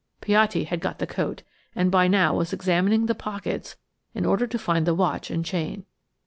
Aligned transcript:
Piatti 0.19 0.63
had 0.63 0.79
got 0.79 0.97
the 0.97 1.05
coat, 1.05 1.43
and 1.75 1.91
by 1.91 2.07
now 2.07 2.35
was 2.35 2.53
examining 2.53 3.05
the 3.05 3.13
pockets 3.13 3.75
in 4.15 4.25
order 4.25 4.47
to 4.47 4.57
find 4.57 4.87
the 4.87 4.95
watch 4.95 5.29
and 5.29 5.45
chain. 5.45 5.85